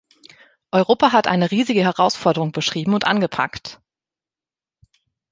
Europa 0.71 1.11
hat 1.11 1.27
eine 1.27 1.51
riesige 1.51 1.81
Herausforderung 1.83 2.51
beschrieben 2.53 2.95
und 2.95 3.05
angepackt. 3.05 3.79